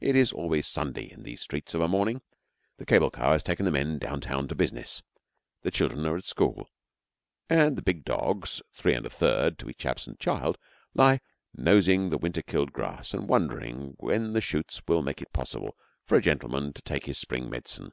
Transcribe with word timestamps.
It 0.00 0.16
is 0.16 0.32
always 0.32 0.66
Sunday 0.66 1.04
in 1.12 1.22
these 1.22 1.40
streets 1.40 1.72
of 1.72 1.80
a 1.80 1.86
morning. 1.86 2.20
The 2.78 2.84
cable 2.84 3.12
car 3.12 3.30
has 3.30 3.44
taken 3.44 3.64
the 3.64 3.70
men 3.70 3.96
down 3.96 4.20
town 4.20 4.48
to 4.48 4.56
business, 4.56 5.04
the 5.60 5.70
children 5.70 6.04
are 6.04 6.16
at 6.16 6.24
school, 6.24 6.68
and 7.48 7.76
the 7.76 7.82
big 7.82 8.04
dogs, 8.04 8.60
three 8.74 8.92
and 8.94 9.06
a 9.06 9.08
third 9.08 9.60
to 9.60 9.70
each 9.70 9.86
absent 9.86 10.18
child, 10.18 10.58
lie 10.94 11.20
nosing 11.54 12.10
the 12.10 12.18
winter 12.18 12.42
killed 12.42 12.72
grass 12.72 13.14
and 13.14 13.28
wondering 13.28 13.94
when 13.98 14.32
the 14.32 14.40
shoots 14.40 14.82
will 14.88 15.00
make 15.04 15.22
it 15.22 15.32
possible 15.32 15.76
for 16.06 16.16
a 16.18 16.20
gentleman 16.20 16.72
to 16.72 16.82
take 16.82 17.06
his 17.06 17.18
spring 17.18 17.48
medicine. 17.48 17.92